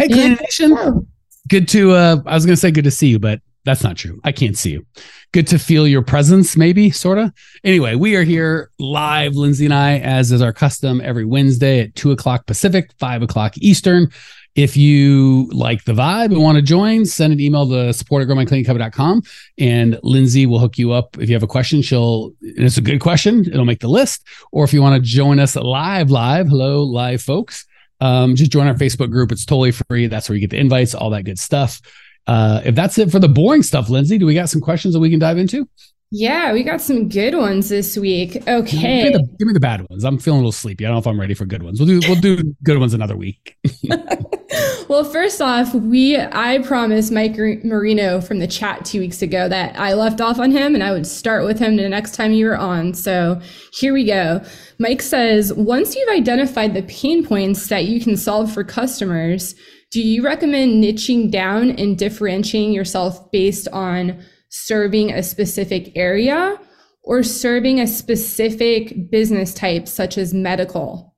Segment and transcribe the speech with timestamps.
[0.00, 1.06] Hey, Clean Nation.
[1.48, 3.98] Good to, uh, I was going to say good to see you, but that's not
[3.98, 4.18] true.
[4.24, 4.86] I can't see you.
[5.32, 7.32] Good to feel your presence, maybe, sort of.
[7.64, 11.94] Anyway, we are here live, Lindsay and I, as is our custom, every Wednesday at
[11.96, 14.10] 2 o'clock Pacific, 5 o'clock Eastern.
[14.54, 18.28] If you like the vibe and want to join, send an email to support at
[18.28, 19.22] growmycleaningcompany.com
[19.58, 21.18] and Lindsay will hook you up.
[21.20, 24.26] If you have a question, she'll, and it's a good question, it'll make the list.
[24.50, 27.66] Or if you want to join us live, live, hello, live folks,
[28.00, 29.32] um, just join our Facebook group.
[29.32, 30.06] It's totally free.
[30.06, 31.80] That's where you get the invites, all that good stuff.
[32.26, 35.00] Uh, if that's it for the boring stuff, Lindsay, do we got some questions that
[35.00, 35.68] we can dive into?
[36.12, 38.36] Yeah, we got some good ones this week.
[38.48, 39.04] Okay.
[39.04, 40.02] Give me, the, give me the bad ones.
[40.02, 40.84] I'm feeling a little sleepy.
[40.84, 41.78] I don't know if I'm ready for good ones.
[41.78, 43.56] We'll do we'll do good ones another week.
[44.88, 49.78] well, first off, we I promised Mike Marino from the chat two weeks ago that
[49.78, 52.46] I left off on him and I would start with him the next time you
[52.46, 52.92] were on.
[52.92, 53.40] So
[53.72, 54.44] here we go.
[54.80, 59.54] Mike says, once you've identified the pain points that you can solve for customers,
[59.92, 66.58] do you recommend niching down and differentiating yourself based on serving a specific area
[67.02, 71.16] or serving a specific business type, such as medical?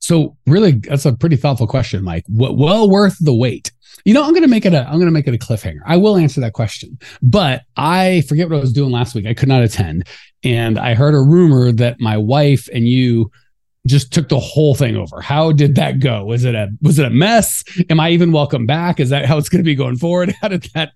[0.00, 2.24] So really, that's a pretty thoughtful question, Mike.
[2.28, 3.72] Well worth the wait.
[4.04, 5.80] You know, I'm gonna make it a I'm gonna make it a cliffhanger.
[5.84, 9.26] I will answer that question, but I forget what I was doing last week.
[9.26, 10.06] I could not attend,
[10.44, 13.30] and I heard a rumor that my wife and you
[13.86, 15.20] just took the whole thing over.
[15.20, 16.24] How did that go?
[16.24, 17.64] Was it a was it a mess?
[17.90, 19.00] Am I even welcome back?
[19.00, 20.34] Is that how it's going to be going forward?
[20.40, 20.92] How did that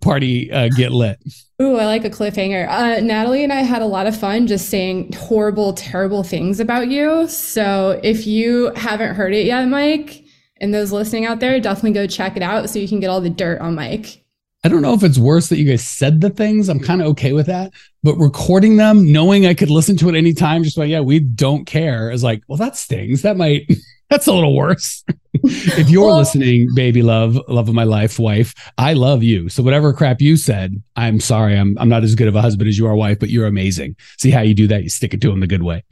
[0.00, 1.18] party uh, get lit?
[1.60, 2.68] Ooh, I like a cliffhanger.
[2.68, 6.88] Uh, Natalie and I had a lot of fun just saying horrible, terrible things about
[6.88, 7.28] you.
[7.28, 10.24] So if you haven't heard it yet, Mike,
[10.60, 13.20] and those listening out there, definitely go check it out so you can get all
[13.20, 14.23] the dirt on Mike.
[14.64, 16.70] I don't know if it's worse that you guys said the things.
[16.70, 17.72] I'm kind of okay with that.
[18.02, 21.66] But recording them, knowing I could listen to it anytime, just like, yeah, we don't
[21.66, 23.20] care, is like, well, that stings.
[23.22, 23.70] That might,
[24.10, 25.04] that's a little worse.
[25.34, 29.50] if you're well, listening, baby love, love of my life, wife, I love you.
[29.50, 31.58] So whatever crap you said, I'm sorry.
[31.58, 33.96] I'm, I'm not as good of a husband as you are, wife, but you're amazing.
[34.18, 34.82] See how you do that?
[34.82, 35.84] You stick it to him the good way.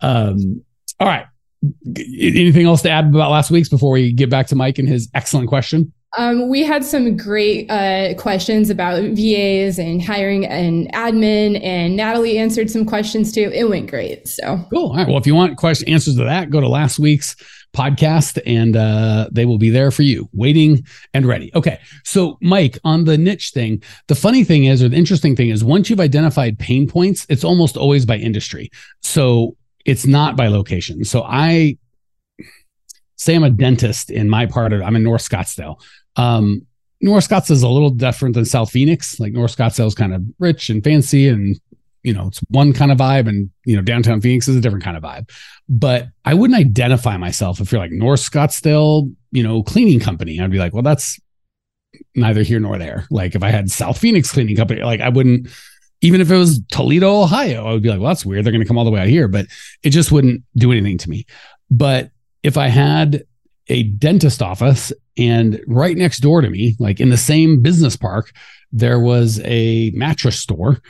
[0.00, 0.62] Um,
[1.00, 1.26] all right.
[1.96, 5.08] Anything else to add about last week's before we get back to Mike and his
[5.12, 5.92] excellent question?
[6.18, 12.36] Um, we had some great uh, questions about VAs and hiring an admin, and Natalie
[12.36, 13.50] answered some questions too.
[13.54, 14.28] It went great.
[14.28, 14.90] So cool.
[14.90, 15.08] All right.
[15.08, 17.34] Well, if you want question answers to that, go to last week's
[17.72, 20.84] podcast, and uh, they will be there for you, waiting
[21.14, 21.50] and ready.
[21.54, 21.80] Okay.
[22.04, 25.64] So, Mike, on the niche thing, the funny thing is, or the interesting thing is,
[25.64, 28.70] once you've identified pain points, it's almost always by industry.
[29.00, 29.56] So
[29.86, 31.04] it's not by location.
[31.04, 31.78] So I
[33.16, 35.80] say I'm a dentist in my part of I'm in North Scottsdale.
[36.16, 36.66] Um,
[37.00, 39.18] North Scottsdale is a little different than South Phoenix.
[39.18, 41.60] Like North Scottsdale is kind of rich and fancy, and
[42.04, 44.84] you know it's one kind of vibe, and you know downtown Phoenix is a different
[44.84, 45.28] kind of vibe.
[45.68, 50.40] But I wouldn't identify myself if you're like North Scottsdale, you know, cleaning company.
[50.40, 51.18] I'd be like, well, that's
[52.14, 53.06] neither here nor there.
[53.10, 55.48] Like if I had South Phoenix cleaning company, like I wouldn't.
[56.04, 58.44] Even if it was Toledo, Ohio, I would be like, well, that's weird.
[58.44, 59.46] They're going to come all the way out here, but
[59.84, 61.26] it just wouldn't do anything to me.
[61.70, 62.10] But
[62.42, 63.22] if I had
[63.68, 68.32] a dentist office and right next door to me, like in the same business park,
[68.72, 70.80] there was a mattress store.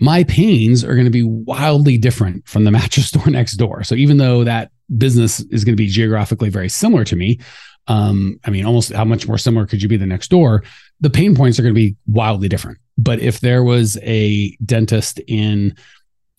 [0.00, 3.82] My pains are going to be wildly different from the mattress store next door.
[3.84, 7.38] So even though that business is going to be geographically very similar to me,
[7.86, 10.62] um, I mean, almost how much more similar could you be the next door?
[11.00, 12.78] The pain points are going to be wildly different.
[12.98, 15.74] But if there was a dentist in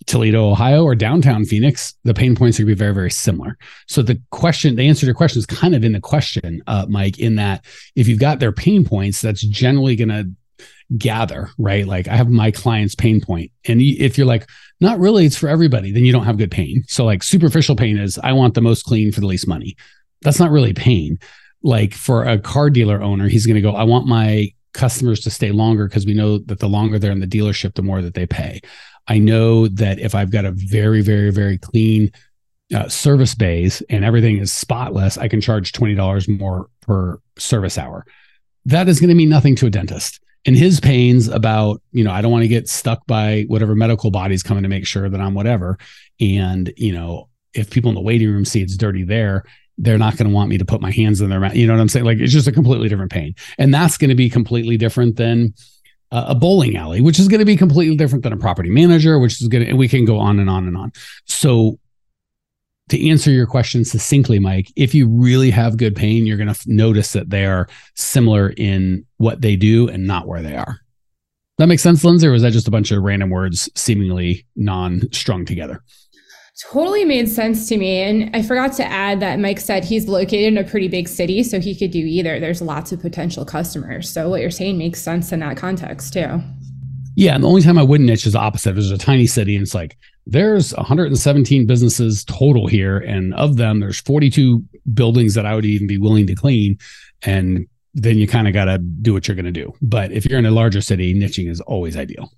[0.07, 3.57] Toledo, Ohio, or downtown Phoenix, the pain points are going to be very, very similar.
[3.87, 6.85] So the question, the answer to your question is kind of in the question, uh,
[6.89, 7.65] Mike, in that
[7.95, 10.29] if you've got their pain points, that's generally going to
[10.97, 11.87] gather, right?
[11.87, 13.51] Like I have my client's pain point.
[13.65, 14.49] And if you're like,
[14.79, 16.83] not really, it's for everybody, then you don't have good pain.
[16.87, 19.75] So like superficial pain is I want the most clean for the least money.
[20.21, 21.19] That's not really pain.
[21.63, 25.29] Like for a car dealer owner, he's going to go, I want my customers to
[25.29, 28.13] stay longer because we know that the longer they're in the dealership, the more that
[28.13, 28.61] they pay.
[29.11, 32.13] I know that if I've got a very, very, very clean
[32.73, 38.05] uh, service bays and everything is spotless, I can charge $20 more per service hour.
[38.63, 40.21] That is going to mean nothing to a dentist.
[40.45, 44.11] And his pains about, you know, I don't want to get stuck by whatever medical
[44.11, 45.77] body's coming to make sure that I'm whatever.
[46.21, 49.43] And, you know, if people in the waiting room see it's dirty there,
[49.77, 51.53] they're not going to want me to put my hands in their mouth.
[51.53, 52.05] You know what I'm saying?
[52.05, 53.35] Like it's just a completely different pain.
[53.57, 55.53] And that's going to be completely different than
[56.11, 59.19] uh, a bowling alley, which is going to be completely different than a property manager,
[59.19, 60.91] which is going to, and we can go on and on and on.
[61.25, 61.79] So
[62.89, 66.59] to answer your question succinctly, Mike, if you really have good pain, you're going to
[66.65, 70.79] notice that they are similar in what they do and not where they are.
[71.57, 75.03] That makes sense, Lindsay, or was that just a bunch of random words seemingly non
[75.13, 75.83] strung together?
[76.69, 78.01] Totally made sense to me.
[78.01, 81.43] And I forgot to add that Mike said he's located in a pretty big city,
[81.43, 82.39] so he could do either.
[82.39, 84.09] There's lots of potential customers.
[84.09, 86.41] So what you're saying makes sense in that context too.
[87.15, 87.35] Yeah.
[87.35, 88.73] And the only time I wouldn't niche is the opposite.
[88.73, 89.97] There's a tiny city and it's like,
[90.27, 92.99] there's 117 businesses total here.
[92.99, 96.77] And of them, there's 42 buildings that I would even be willing to clean.
[97.23, 99.73] And then you kind of got to do what you're going to do.
[99.81, 102.31] But if you're in a larger city, niching is always ideal.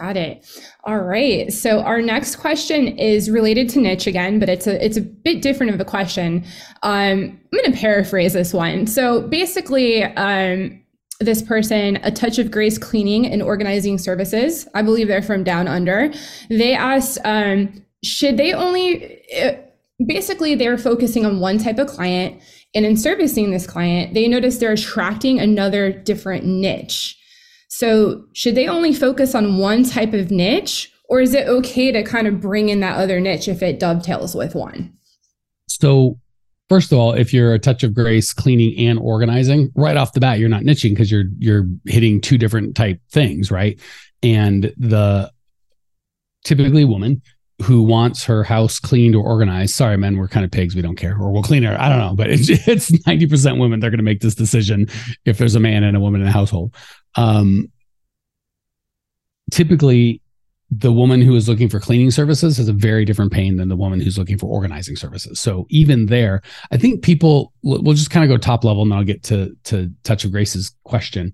[0.00, 0.46] Got it.
[0.84, 1.52] All right.
[1.52, 5.40] So our next question is related to niche again, but it's a it's a bit
[5.42, 6.44] different of a question.
[6.82, 8.86] Um, I'm going to paraphrase this one.
[8.86, 10.82] So basically, um,
[11.20, 14.68] this person, a touch of grace cleaning and organizing services.
[14.74, 16.12] I believe they're from down under.
[16.50, 19.22] They asked, um, should they only?
[19.34, 19.54] Uh,
[20.06, 22.42] basically, they're focusing on one type of client,
[22.74, 27.18] and in servicing this client, they notice they're attracting another different niche.
[27.78, 32.02] So, should they only focus on one type of niche, or is it okay to
[32.02, 34.94] kind of bring in that other niche if it dovetails with one?
[35.68, 36.18] So,
[36.70, 40.20] first of all, if you're a touch of grace cleaning and organizing, right off the
[40.20, 43.78] bat, you're not niching because you're you're hitting two different type things, right?
[44.22, 45.30] And the
[46.44, 47.20] typically woman
[47.62, 49.74] who wants her house cleaned or organized.
[49.74, 50.74] Sorry, men, we're kind of pigs.
[50.74, 51.80] We don't care, or we'll clean her.
[51.80, 53.80] I don't know, but it's it's ninety percent women.
[53.80, 54.88] They're going to make this decision
[55.24, 56.74] if there's a man and a woman in a household.
[57.14, 57.72] Um,
[59.50, 60.20] typically,
[60.70, 63.76] the woman who is looking for cleaning services has a very different pain than the
[63.76, 65.38] woman who's looking for organizing services.
[65.38, 66.42] So even there,
[66.72, 69.90] I think people we'll just kind of go top level, and I'll get to to
[70.02, 71.32] Touch of Grace's question.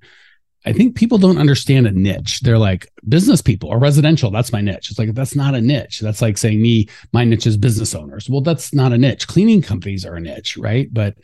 [0.64, 2.40] I think people don't understand a niche.
[2.40, 4.30] They're like business people or residential.
[4.30, 4.90] That's my niche.
[4.90, 6.00] It's like that's not a niche.
[6.00, 8.30] That's like saying me, my niche is business owners.
[8.30, 9.26] Well, that's not a niche.
[9.26, 10.88] Cleaning companies are a niche, right?
[10.92, 11.16] But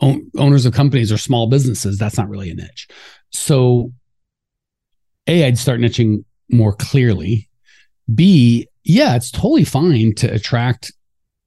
[0.00, 2.88] owners of companies or small businesses, that's not really a niche.
[3.30, 3.92] So,
[5.26, 7.48] A, I'd start niching more clearly.
[8.14, 10.92] B, yeah, it's totally fine to attract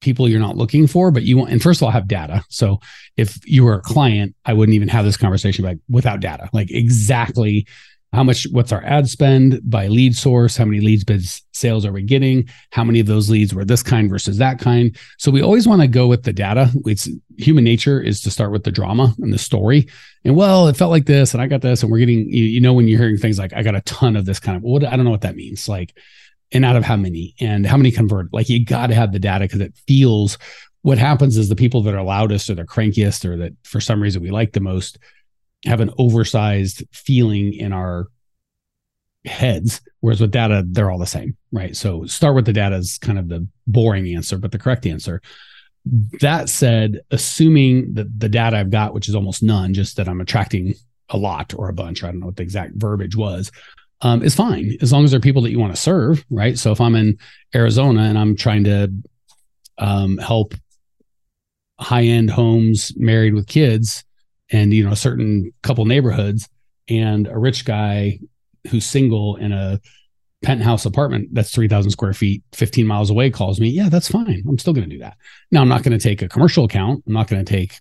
[0.02, 2.44] people you're not looking for, but you want, and first of all, have data.
[2.50, 2.80] So
[3.18, 6.72] if you were a client, I wouldn't even have this conversation like without data, like
[6.72, 7.68] exactly
[8.12, 10.58] how much, what's our ad spend by lead source?
[10.58, 12.50] How many leads bids sales are we getting?
[12.72, 14.98] How many of those leads were this kind versus that kind?
[15.20, 16.72] So we always want to go with the data.
[16.86, 17.08] It's
[17.38, 19.88] human nature is to start with the drama and the story.
[20.26, 22.62] And well, it felt like this and I got this and we're getting, you, you
[22.62, 24.84] know, when you're hearing things like, I got a ton of this kind of, what,
[24.84, 25.70] I don't know what that means.
[25.70, 25.96] Like,
[26.52, 28.34] and out of how many and how many convert.
[28.34, 30.38] Like you got to have the data because it feels
[30.82, 34.02] what happens is the people that are loudest or the crankiest or that for some
[34.02, 34.98] reason we like the most
[35.66, 38.08] have an oversized feeling in our
[39.26, 41.76] heads whereas with data they're all the same right?
[41.76, 45.22] So start with the data is kind of the boring answer but the correct answer.
[46.22, 50.22] That said assuming that the data i've got which is almost none just that i'm
[50.22, 50.76] attracting
[51.10, 53.50] a lot or a bunch i don't know what the exact verbiage was
[54.02, 56.58] um, is fine as long as they're people that you want to serve, right?
[56.58, 57.18] So if I'm in
[57.54, 58.92] Arizona and I'm trying to
[59.78, 60.54] um, help
[61.80, 64.04] high end homes married with kids
[64.52, 66.50] and you know a certain couple neighborhoods
[66.90, 68.20] and a rich guy
[68.70, 69.80] who's single in a
[70.42, 74.44] penthouse apartment that's 3000 square feet 15 miles away calls me yeah that's fine.
[74.48, 75.18] I'm still going to do that.
[75.52, 77.04] Now i'm not going to take a commercial account.
[77.08, 77.80] I'm not going to take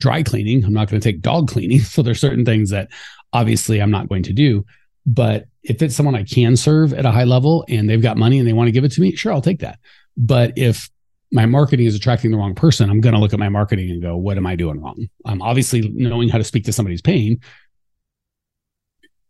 [0.00, 0.64] dry cleaning.
[0.64, 1.80] I'm not going to take dog cleaning.
[1.84, 2.90] So there's certain things that
[3.32, 4.64] obviously i'm not going to do
[5.06, 8.38] but if it's someone I can serve at a high level and they've got money
[8.38, 9.78] and they want to give it to me, sure, I'll take that.
[10.16, 10.90] But if
[11.30, 14.02] my marketing is attracting the wrong person, I'm going to look at my marketing and
[14.02, 15.08] go, what am I doing wrong?
[15.24, 17.40] I'm obviously knowing how to speak to somebody's pain.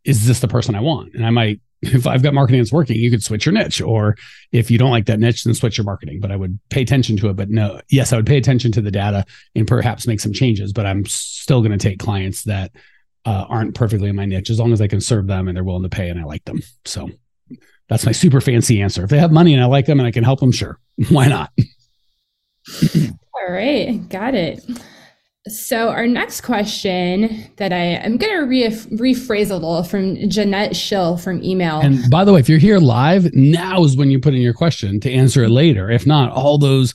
[0.04, 1.14] Is this the person I want?
[1.14, 3.82] And I might, if I've got marketing that's working, you could switch your niche.
[3.82, 4.16] Or
[4.52, 6.20] if you don't like that niche, then switch your marketing.
[6.20, 7.36] But I would pay attention to it.
[7.36, 10.72] But no, yes, I would pay attention to the data and perhaps make some changes.
[10.72, 12.72] But I'm still going to take clients that
[13.26, 15.64] uh, aren't perfectly in my niche as long as I can serve them and they're
[15.64, 16.60] willing to pay and I like them.
[16.84, 17.10] So
[17.88, 19.04] that's my super fancy answer.
[19.04, 20.78] If they have money and I like them and I can help them, sure.
[21.10, 21.52] Why not?
[23.34, 24.08] All right.
[24.08, 24.64] Got it.
[25.48, 30.74] So our next question that I am going to re- rephrase a little from Jeanette
[30.74, 31.78] Schill from email.
[31.78, 34.54] And by the way, if you're here live, now is when you put in your
[34.54, 35.88] question to answer it later.
[35.88, 36.94] If not, all those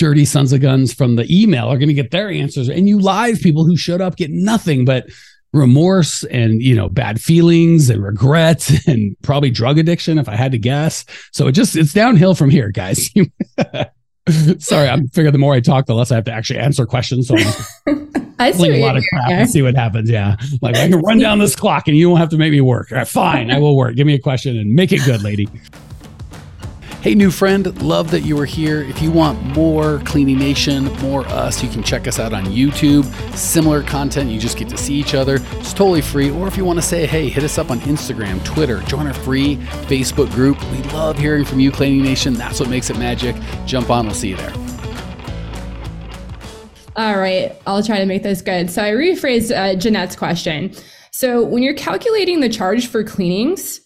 [0.00, 2.98] dirty sons of guns from the email are going to get their answers and you
[2.98, 5.06] live people who showed up get nothing but
[5.52, 10.52] remorse and you know bad feelings and regret and probably drug addiction if i had
[10.52, 13.10] to guess so it just it's downhill from here guys
[14.58, 17.26] Sorry, I'm figuring the more I talk, the less I have to actually answer questions.
[17.26, 17.36] So
[17.86, 20.08] I'm I see a lot of crap and see what happens.
[20.08, 20.36] Yeah.
[20.62, 22.92] Like I can run down this clock and you won't have to make me work.
[22.92, 23.96] All right, fine, I will work.
[23.96, 25.48] Give me a question and make it good, lady.
[27.02, 28.82] Hey, new friend, love that you are here.
[28.82, 33.06] If you want more Cleaning Nation, more us, you can check us out on YouTube.
[33.34, 35.36] Similar content, you just get to see each other.
[35.52, 36.30] It's totally free.
[36.30, 39.14] Or if you want to say, hey, hit us up on Instagram, Twitter, join our
[39.14, 40.62] free Facebook group.
[40.72, 42.34] We love hearing from you, Cleaning Nation.
[42.34, 43.34] That's what makes it magic.
[43.64, 44.52] Jump on, we'll see you there.
[46.96, 48.70] All right, I'll try to make this good.
[48.70, 50.74] So I rephrased uh, Jeanette's question.
[51.12, 53.80] So when you're calculating the charge for cleanings,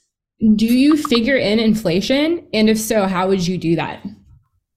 [0.56, 2.46] do you figure in inflation?
[2.52, 4.04] And if so, how would you do that?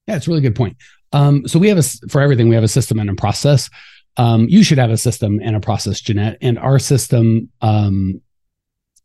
[0.08, 0.78] Yeah, it's a really good point.
[1.14, 3.70] Um, so we have a for everything we have a system and a process.
[4.18, 6.38] Um, you should have a system and a process, Jeanette.
[6.42, 8.22] And our system um,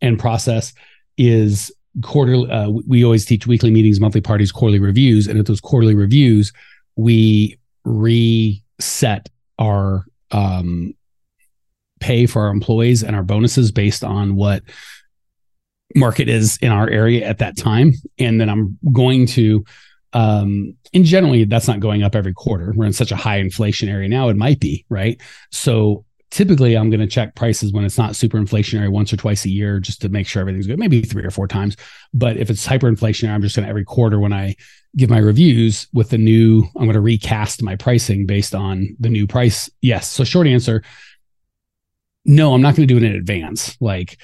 [0.00, 0.72] and process
[1.18, 1.70] is
[2.02, 2.50] quarterly.
[2.50, 6.52] Uh, we always teach weekly meetings, monthly parties, quarterly reviews, and at those quarterly reviews,
[6.96, 9.28] we reset
[9.58, 10.94] our um,
[12.00, 14.62] pay for our employees and our bonuses based on what
[15.94, 17.94] market is in our area at that time.
[18.18, 19.64] And then I'm going to,
[20.12, 22.72] um, and generally that's not going up every quarter.
[22.74, 25.20] We're in such a high inflation area now, it might be, right?
[25.50, 29.44] So typically I'm going to check prices when it's not super inflationary once or twice
[29.44, 31.76] a year just to make sure everything's good, maybe three or four times.
[32.14, 34.56] But if it's hyperinflationary, I'm just going to every quarter when I
[34.96, 39.10] give my reviews with the new, I'm going to recast my pricing based on the
[39.10, 39.70] new price.
[39.82, 40.08] Yes.
[40.08, 40.82] So short answer,
[42.24, 43.76] no, I'm not going to do it in advance.
[43.80, 44.18] Like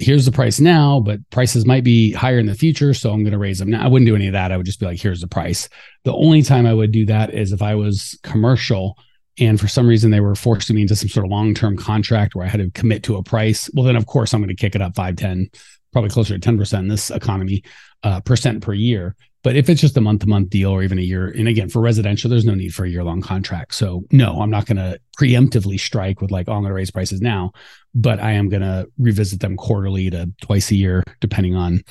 [0.00, 2.94] here's the price now, but prices might be higher in the future.
[2.94, 3.84] So I'm going to raise them now.
[3.84, 4.50] I wouldn't do any of that.
[4.50, 5.68] I would just be like, here's the price.
[6.04, 8.96] The only time I would do that is if I was commercial
[9.38, 12.34] and for some reason they were forcing me into some sort of long term contract
[12.34, 13.70] where I had to commit to a price.
[13.74, 15.50] Well, then of course I'm going to kick it up 5, 10,
[15.92, 17.62] probably closer to 10% in this economy,
[18.02, 19.14] uh, percent per year.
[19.42, 21.70] But if it's just a month to month deal or even a year, and again,
[21.70, 23.74] for residential, there's no need for a year long contract.
[23.74, 26.90] So, no, I'm not going to preemptively strike with like, oh, I'm going to raise
[26.90, 27.52] prices now,
[27.94, 31.82] but I am going to revisit them quarterly to twice a year, depending on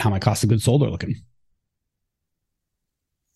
[0.00, 1.14] how my cost of goods sold are looking.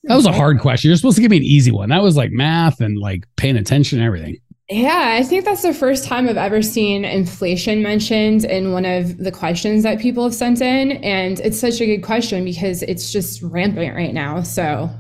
[0.05, 0.89] That was a hard question.
[0.89, 1.91] You're supposed to give me an easy one.
[1.91, 4.39] That was like math and like paying attention and everything.
[4.73, 9.19] Yeah, I think that's the first time I've ever seen inflation mentioned in one of
[9.19, 10.93] the questions that people have sent in.
[11.05, 14.43] And it's such a good question because it's just rampant right now.
[14.43, 14.91] So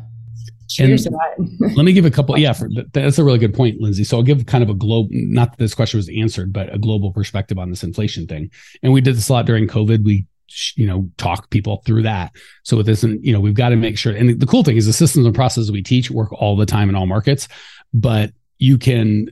[0.69, 1.73] cheers and to that.
[1.77, 2.39] let me give a couple.
[2.39, 4.05] Yeah, for, that's a really good point, Lindsay.
[4.05, 6.79] So I'll give kind of a globe, not that this question was answered, but a
[6.79, 8.51] global perspective on this inflation thing.
[8.83, 10.05] And we did this a lot during COVID.
[10.05, 10.27] We
[10.75, 12.31] you know talk people through that
[12.63, 14.85] so with this you know we've got to make sure and the cool thing is
[14.85, 17.49] the systems and processes we teach work all the time in all markets
[17.95, 19.31] but you can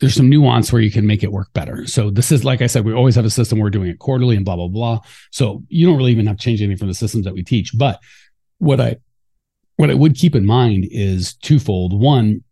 [0.00, 1.86] there's some nuance where you can make it work better.
[1.86, 4.36] So this is like I said, we always have a system we're doing it quarterly
[4.36, 5.00] and blah blah blah.
[5.30, 7.76] So you don't really even have to change anything from the systems that we teach.
[7.76, 8.00] But
[8.58, 8.96] what I
[9.76, 11.98] what I would keep in mind is twofold.
[11.98, 12.42] One,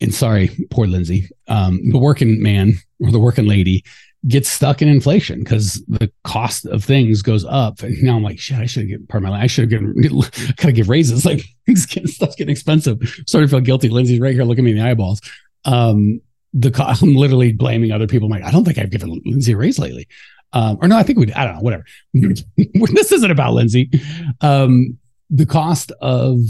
[0.00, 3.84] and sorry, poor Lindsay, um, the working man or the working lady
[4.28, 7.82] gets stuck in inflation because the cost of things goes up.
[7.82, 9.40] And now I'm like, shit, I should get part of my.
[9.40, 9.94] I should have given,
[10.56, 11.24] gotta give raises.
[11.30, 12.98] Like things getting stuff's getting expensive.
[13.26, 13.90] Starting to feel guilty.
[13.90, 15.20] Lindsay's right here looking me in the eyeballs
[15.64, 16.20] um,
[16.52, 18.26] the I'm literally blaming other people.
[18.26, 20.08] I'm like, I don't think I've given Lindsay a raise lately.
[20.52, 21.84] Um, or no, I think we, I don't know, whatever.
[22.14, 23.90] this isn't about Lindsay.
[24.40, 24.98] Um,
[25.30, 26.40] the cost of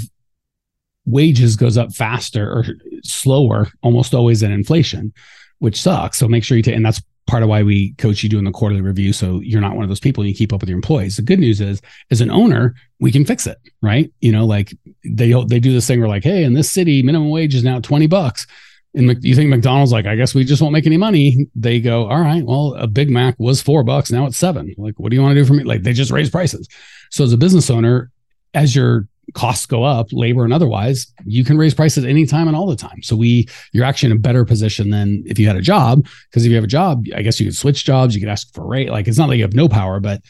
[1.04, 2.64] wages goes up faster or
[3.02, 5.12] slower, almost always than inflation,
[5.58, 6.18] which sucks.
[6.18, 8.50] So make sure you take, and that's part of why we coach you doing the
[8.50, 9.12] quarterly review.
[9.12, 11.16] So you're not one of those people and you keep up with your employees.
[11.16, 14.10] The good news is, as an owner, we can fix it, right?
[14.20, 14.74] You know, like
[15.04, 17.80] they they do this thing where like, hey, in this city, minimum wage is now
[17.80, 18.46] 20 bucks
[18.94, 21.46] and you think McDonald's like, I guess we just won't make any money.
[21.54, 24.10] They go, all right, well, a Big Mac was four bucks.
[24.10, 24.74] Now it's seven.
[24.76, 25.62] Like, what do you want to do for me?
[25.62, 26.68] Like, they just raise prices.
[27.10, 28.10] So as a business owner,
[28.52, 32.66] as your costs go up, labor and otherwise, you can raise prices anytime and all
[32.66, 33.00] the time.
[33.02, 36.04] So we, you're actually in a better position than if you had a job.
[36.28, 38.14] Because if you have a job, I guess you could switch jobs.
[38.14, 38.90] You could ask for a rate.
[38.90, 40.20] Like, it's not like you have no power, but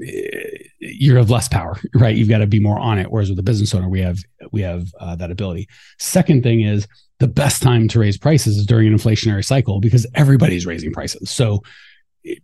[0.00, 0.46] eh,
[0.78, 2.14] you have less power, right?
[2.14, 3.10] You've got to be more on it.
[3.10, 4.18] Whereas with a business owner, we have
[4.52, 5.68] we have uh, that ability.
[5.98, 6.86] Second thing is
[7.20, 11.30] the best time to raise prices is during an inflationary cycle because everybody's raising prices.
[11.30, 11.62] So
[12.24, 12.42] it,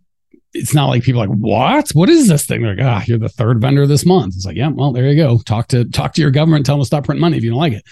[0.53, 1.89] it's not like people are like, what?
[1.89, 2.61] What is this thing?
[2.61, 4.35] They're like, ah, you're the third vendor this month.
[4.35, 5.39] It's like, yeah, well, there you go.
[5.39, 7.59] Talk to talk to your government, tell them to stop printing money if you don't
[7.59, 7.83] like it.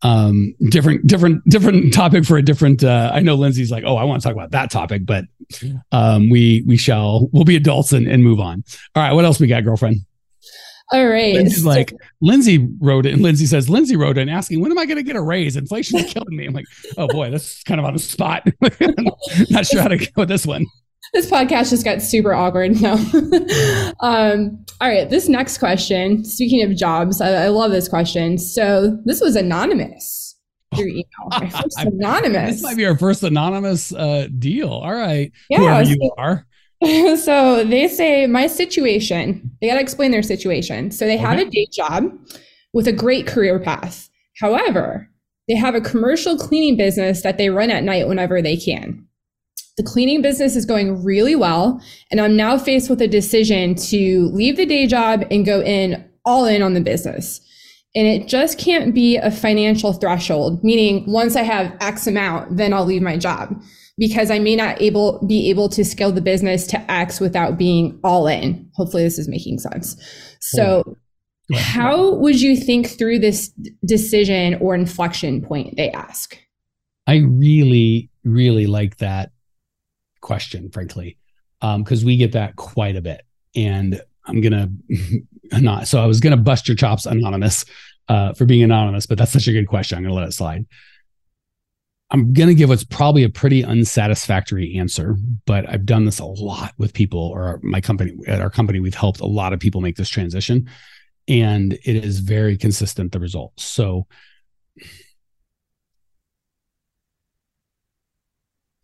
[0.00, 2.84] Um, different, different, different topic for a different.
[2.84, 5.24] Uh, I know Lindsay's like, oh, I want to talk about that topic, but
[5.90, 8.62] um, we we shall we'll be adults and, and move on.
[8.94, 10.06] All right, what else we got, girlfriend?
[10.92, 11.34] All right.
[11.34, 13.12] Lindsay's so, like, Lindsay wrote it.
[13.12, 15.20] And Lindsay says, Lindsay wrote it and asking, when am I going to get a
[15.20, 15.56] raise?
[15.56, 16.46] Inflation is killing me.
[16.46, 16.66] I'm like,
[16.96, 18.46] oh boy, that's kind of on the spot.
[19.50, 20.66] Not sure how to go with this one.
[21.12, 22.94] this podcast just got super awkward now.
[24.00, 26.24] um, all right, this next question.
[26.24, 28.38] Speaking of jobs, I, I love this question.
[28.38, 30.36] So this was anonymous
[30.74, 31.50] through email.
[31.50, 32.56] First anonymous.
[32.56, 34.70] This might be our first anonymous uh, deal.
[34.70, 36.46] All right, Yeah, whoever you are.
[37.16, 39.50] so they say my situation.
[39.60, 40.90] They got to explain their situation.
[40.90, 41.50] So they have a mm-hmm.
[41.50, 42.12] day job
[42.72, 44.08] with a great career path.
[44.40, 45.08] However,
[45.48, 49.04] they have a commercial cleaning business that they run at night whenever they can.
[49.76, 51.80] The cleaning business is going really well,
[52.10, 56.04] and I'm now faced with a decision to leave the day job and go in
[56.24, 57.40] all in on the business.
[57.94, 62.72] And it just can't be a financial threshold, meaning once I have X amount, then
[62.72, 63.60] I'll leave my job
[63.98, 67.98] because I may not able be able to scale the business to X without being
[68.04, 68.70] all in.
[68.74, 69.96] Hopefully this is making sense.
[70.40, 70.96] So Go
[71.52, 71.64] ahead.
[71.64, 73.48] how would you think through this
[73.84, 76.38] decision or inflection point they ask?
[77.06, 79.32] I really, really like that
[80.20, 81.16] question, frankly,
[81.60, 83.22] because we get that quite a bit.
[83.56, 84.68] And I'm gonna
[85.52, 85.88] not.
[85.88, 87.64] So I was gonna bust your chops, anonymous,
[88.08, 89.96] uh, for being anonymous, but that's such a good question.
[89.98, 90.66] I'm gonna let it slide.
[92.10, 96.72] I'm gonna give what's probably a pretty unsatisfactory answer, but I've done this a lot
[96.78, 99.96] with people, or my company at our company, we've helped a lot of people make
[99.96, 100.70] this transition,
[101.26, 103.64] and it is very consistent the results.
[103.64, 104.06] So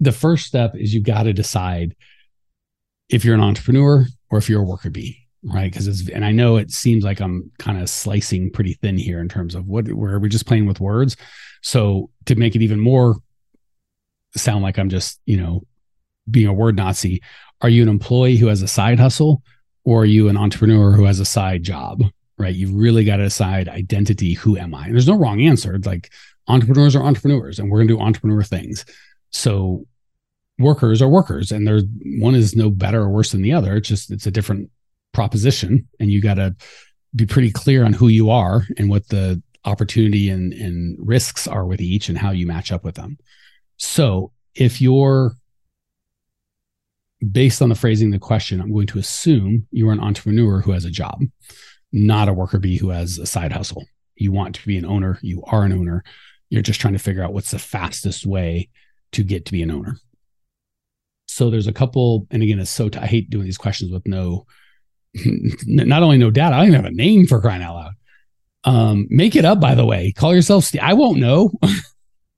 [0.01, 1.97] the first step is you've got to decide
[3.09, 5.71] if you're an entrepreneur or if you're a worker bee, right?
[5.71, 9.21] Because it's and I know it seems like I'm kind of slicing pretty thin here
[9.21, 11.17] in terms of what where we're just playing with words.
[11.63, 13.17] So to make it even more
[14.37, 15.63] sound like I'm just you know
[16.31, 17.23] being a word Nazi,
[17.61, 19.43] are you an employee who has a side hustle
[19.85, 22.03] or are you an entrepreneur who has a side job?
[22.39, 22.55] Right?
[22.55, 24.33] You've really got to decide identity.
[24.33, 24.87] Who am I?
[24.87, 25.75] And there's no wrong answer.
[25.75, 26.11] It's like
[26.49, 28.85] entrepreneurs are entrepreneurs, and we're gonna do entrepreneur things.
[29.31, 29.87] So
[30.59, 31.81] workers are workers and they're
[32.21, 34.71] one is no better or worse than the other it's just it's a different
[35.15, 36.55] proposition and you got to
[37.15, 41.65] be pretty clear on who you are and what the opportunity and, and risks are
[41.65, 43.17] with each and how you match up with them.
[43.79, 45.33] So if you're
[47.33, 50.73] based on the phrasing of the question i'm going to assume you're an entrepreneur who
[50.73, 51.23] has a job
[51.95, 53.87] not a worker bee who has a side hustle.
[54.17, 55.19] You want to be an owner.
[55.23, 56.03] You are an owner.
[56.51, 58.69] You're just trying to figure out what's the fastest way
[59.13, 59.97] to get to be an owner.
[61.29, 64.07] So there's a couple, and again, it's so t- I hate doing these questions with
[64.07, 64.45] no,
[65.67, 67.93] not only no data, I don't even have a name for crying out loud.
[68.65, 70.13] Um, make it up, by the way.
[70.13, 70.81] Call yourself Steve.
[70.83, 71.53] I won't know.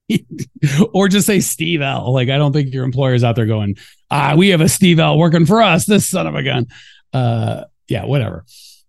[0.93, 2.13] or just say Steve L.
[2.13, 3.77] Like I don't think your employer's out there going,
[4.11, 5.87] ah, we have a Steve L working for us.
[5.87, 6.67] This son of a gun.
[7.13, 8.45] Uh, yeah, whatever.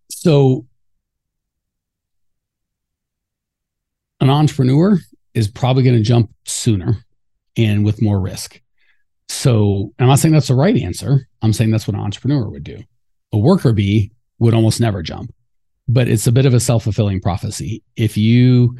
[0.09, 0.65] So
[4.19, 4.99] an entrepreneur
[5.33, 7.05] is probably going to jump sooner
[7.55, 8.61] and with more risk.
[9.29, 11.27] So I'm not saying that's the right answer.
[11.41, 12.83] I'm saying that's what an entrepreneur would do.
[13.33, 15.33] A worker bee would almost never jump,
[15.87, 17.83] but it's a bit of a self fulfilling prophecy.
[17.95, 18.77] If you,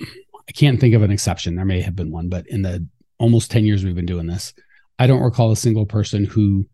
[0.00, 1.56] I can't think of an exception.
[1.56, 2.86] There may have been one, but in the
[3.18, 4.52] almost 10 years we've been doing this,
[4.98, 6.66] I don't recall a single person who,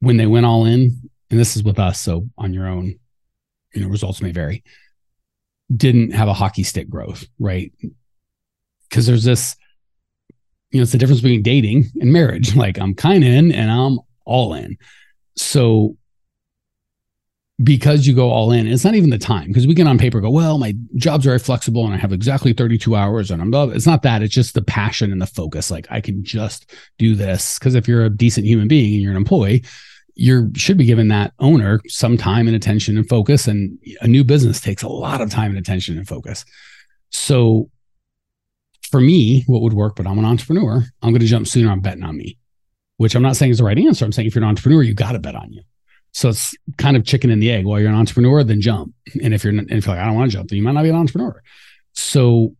[0.00, 2.98] when they went all in, and this is with us, so on your own,
[3.74, 4.62] you know, results may vary
[5.74, 7.72] didn't have a hockey stick growth, right?
[8.88, 9.56] Because there's this,
[10.72, 12.56] you know, it's the difference between dating and marriage.
[12.62, 14.78] Like I'm kind of in and I'm all in.
[15.36, 15.96] So
[17.62, 20.20] because you go all in, it's not even the time because we can on paper
[20.20, 23.52] go, well, my job's very flexible and I have exactly 32 hours and I'm.
[23.72, 24.22] It's not that.
[24.22, 25.70] It's just the passion and the focus.
[25.70, 27.58] Like I can just do this.
[27.58, 29.64] Because if you're a decent human being and you're an employee,
[30.14, 33.48] you should be giving that owner some time and attention and focus.
[33.48, 36.44] And a new business takes a lot of time and attention and focus.
[37.10, 37.70] So
[38.90, 41.70] for me, what would work, but I'm an entrepreneur, I'm going to jump sooner.
[41.70, 42.38] I'm betting on me,
[42.96, 44.04] which I'm not saying is the right answer.
[44.04, 45.62] I'm saying if you're an entrepreneur, you got to bet on you.
[46.12, 47.64] So it's kind of chicken and the egg.
[47.64, 48.92] Well, you're an entrepreneur, then jump.
[49.22, 50.72] And if you're, and if you're like, I don't want to jump, then you might
[50.72, 51.42] not be an entrepreneur.
[51.94, 52.54] So,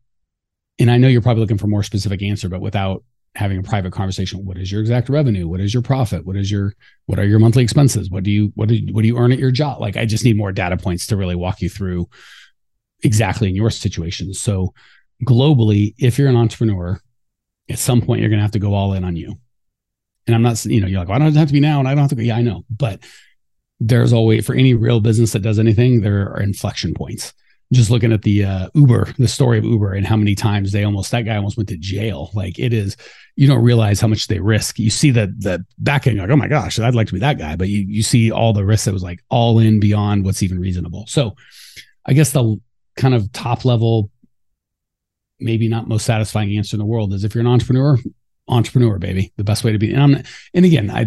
[0.79, 3.05] and I know you're probably looking for more specific answer, but without
[3.35, 5.49] having a private conversation, what is your exact revenue?
[5.49, 6.25] What is your profit?
[6.25, 6.75] What is your,
[7.07, 8.11] what are your monthly expenses?
[8.11, 9.81] What do you, what do you, what do you earn at your job?
[9.81, 12.09] Like, I just need more data points to really walk you through
[13.03, 14.33] exactly in your situation.
[14.33, 14.73] So
[15.25, 17.01] globally, if you're an entrepreneur,
[17.71, 19.39] at some point you're going to have to go all in on you.
[20.27, 21.89] And I'm not, you know, you're like, well, I don't have to be now and
[21.89, 22.23] I don't have to go.
[22.23, 22.65] Yeah, I know.
[22.71, 23.01] But
[23.81, 27.33] there's always, for any real business that does anything, there are inflection points.
[27.73, 30.85] Just looking at the uh, Uber, the story of Uber and how many times they
[30.85, 32.31] almost, that guy almost went to jail.
[32.35, 32.97] Like it is,
[33.35, 34.79] you don't realize how much they risk.
[34.79, 37.39] You see the, the back end, like, oh my gosh, I'd like to be that
[37.39, 37.57] guy.
[37.57, 40.61] But you, you see all the risks that was like all in beyond what's even
[40.61, 41.07] reasonable.
[41.09, 41.35] So
[42.05, 42.61] I guess the
[42.97, 44.11] kind of top level
[45.43, 47.99] maybe not most satisfying answer in the world is if you're an entrepreneur,
[48.49, 49.33] entrepreneur, baby.
[49.37, 49.93] The best way to be.
[49.93, 50.23] And I'm,
[50.55, 51.07] and again, I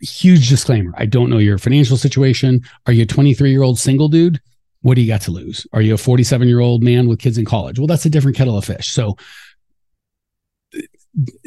[0.00, 0.92] huge disclaimer.
[0.96, 2.60] I don't know your financial situation.
[2.86, 4.40] Are you a 23 year old single dude?
[4.82, 5.66] What do you got to lose?
[5.72, 7.78] Are you a 47 year old man with kids in college?
[7.78, 8.92] Well, that's a different kettle of fish.
[8.92, 9.16] So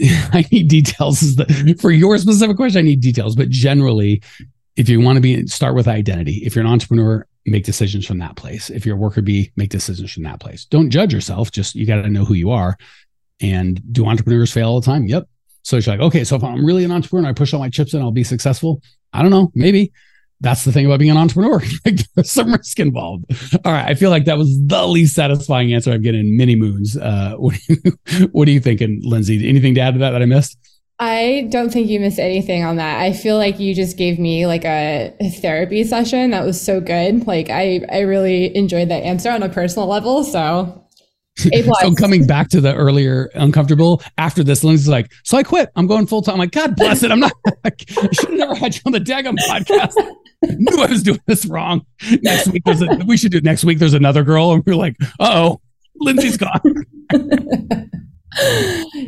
[0.02, 3.36] I need details the for your specific question, I need details.
[3.36, 4.22] But generally,
[4.76, 6.42] if you want to be start with identity.
[6.46, 8.69] If you're an entrepreneur, make decisions from that place.
[8.69, 10.65] If you're a worker bee, make decisions from that place.
[10.65, 11.51] Don't judge yourself.
[11.51, 12.77] Just you got to know who you are.
[13.41, 15.06] And do entrepreneurs fail all the time?
[15.06, 15.27] Yep.
[15.63, 17.69] So it's like, okay, so if I'm really an entrepreneur and I push all my
[17.69, 18.82] chips in, I'll be successful.
[19.13, 19.91] I don't know, maybe.
[20.39, 21.62] That's the thing about being an entrepreneur.
[22.15, 23.25] There's some risk involved.
[23.63, 23.86] All right.
[23.86, 26.97] I feel like that was the least satisfying answer I've getting in many moons.
[26.97, 29.47] Uh, what, are you, what are you thinking, Lindsay?
[29.47, 30.58] Anything to add to that that I missed?
[31.02, 33.02] I don't think you missed anything on that.
[33.02, 37.26] I feel like you just gave me like a therapy session that was so good.
[37.26, 40.24] Like I, I really enjoyed that answer on a personal level.
[40.24, 40.86] So
[41.38, 45.72] so coming back to the earlier uncomfortable after this, Lindsay's like, so I quit.
[45.76, 46.38] I'm going full time.
[46.38, 47.10] Like, God bless it.
[47.10, 47.34] I'm not.
[47.64, 49.96] I should have never had you on the Daggum podcast.
[50.44, 51.84] Knew I was doing this wrong.
[52.22, 53.80] Next week, there's a, we should do next week.
[53.80, 55.62] There's another girl, and we're like, oh,
[55.96, 56.62] Lindsay's gone.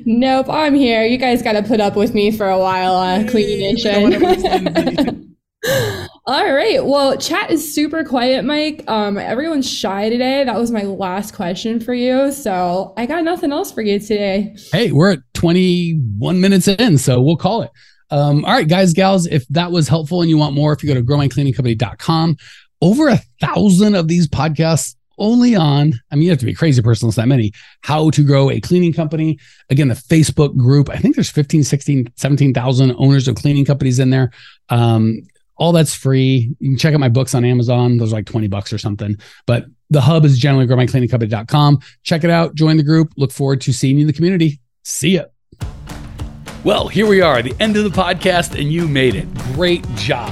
[0.05, 1.03] nope, I'm here.
[1.03, 5.29] You guys got to put up with me for a while, uh, Cleaning Nation.
[6.25, 6.86] All right.
[6.86, 8.83] Well, chat is super quiet, Mike.
[8.88, 10.43] Um, everyone's shy today.
[10.43, 12.31] That was my last question for you.
[12.31, 14.55] So I got nothing else for you today.
[14.71, 17.71] Hey, we're at 21 minutes in, so we'll call it.
[18.09, 20.88] Um, all right, guys, gals, if that was helpful and you want more, if you
[20.88, 22.38] go to growmycleaningcompany.com,
[22.81, 26.56] over a thousand of these podcasts only on, I mean, you have to be a
[26.56, 29.39] crazy person, it's that many, how to grow a cleaning company.
[29.69, 34.10] Again, the Facebook group, I think there's 15, 16, 17,000 owners of cleaning companies in
[34.10, 34.32] there.
[34.69, 35.21] Um,
[35.56, 36.56] all that's free.
[36.60, 37.97] You can check out my books on Amazon.
[37.97, 39.17] Those are like 20 bucks or something.
[39.45, 41.80] But the hub is generally growmycleaningcompany.com.
[42.04, 42.56] Check it out.
[42.56, 43.13] Join the group.
[43.17, 44.60] Look forward to seeing you in the community.
[44.84, 45.26] See ya.
[46.63, 49.32] Well, here we are, the end of the podcast, and you made it.
[49.54, 50.32] Great job.